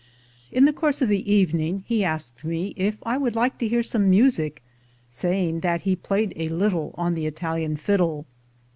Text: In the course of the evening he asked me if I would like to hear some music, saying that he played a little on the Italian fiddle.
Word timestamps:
In 0.51 0.65
the 0.65 0.73
course 0.73 1.03
of 1.03 1.09
the 1.09 1.31
evening 1.31 1.83
he 1.85 2.03
asked 2.03 2.43
me 2.43 2.73
if 2.75 2.97
I 3.03 3.19
would 3.19 3.35
like 3.35 3.59
to 3.59 3.67
hear 3.67 3.83
some 3.83 4.09
music, 4.09 4.63
saying 5.11 5.59
that 5.59 5.81
he 5.81 5.95
played 5.95 6.33
a 6.37 6.49
little 6.49 6.95
on 6.97 7.13
the 7.13 7.27
Italian 7.27 7.75
fiddle. 7.77 8.25